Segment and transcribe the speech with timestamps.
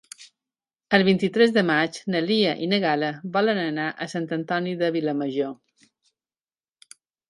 [0.97, 4.93] El vint-i-tres de maig na Lia i na Gal·la volen anar a Sant Antoni de
[5.01, 5.59] Vilamajor.